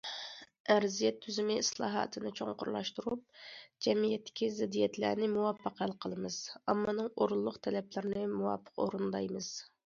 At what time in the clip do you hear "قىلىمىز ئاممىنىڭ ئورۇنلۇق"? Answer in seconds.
6.07-7.61